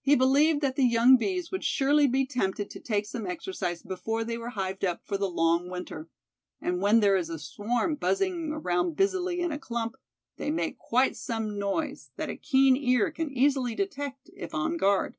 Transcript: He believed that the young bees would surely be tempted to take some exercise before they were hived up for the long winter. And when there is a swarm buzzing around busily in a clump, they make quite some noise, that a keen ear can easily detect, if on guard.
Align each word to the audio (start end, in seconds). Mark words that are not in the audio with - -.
He 0.00 0.14
believed 0.16 0.62
that 0.62 0.76
the 0.76 0.82
young 0.86 1.18
bees 1.18 1.50
would 1.50 1.62
surely 1.62 2.06
be 2.06 2.24
tempted 2.24 2.70
to 2.70 2.80
take 2.80 3.04
some 3.04 3.26
exercise 3.26 3.82
before 3.82 4.24
they 4.24 4.38
were 4.38 4.48
hived 4.56 4.82
up 4.82 5.02
for 5.04 5.18
the 5.18 5.28
long 5.28 5.68
winter. 5.68 6.08
And 6.58 6.80
when 6.80 7.00
there 7.00 7.16
is 7.16 7.28
a 7.28 7.38
swarm 7.38 7.96
buzzing 7.96 8.50
around 8.52 8.96
busily 8.96 9.40
in 9.40 9.52
a 9.52 9.58
clump, 9.58 9.96
they 10.38 10.50
make 10.50 10.78
quite 10.78 11.16
some 11.16 11.58
noise, 11.58 12.10
that 12.16 12.30
a 12.30 12.36
keen 12.38 12.76
ear 12.78 13.10
can 13.10 13.30
easily 13.30 13.74
detect, 13.74 14.30
if 14.34 14.54
on 14.54 14.78
guard. 14.78 15.18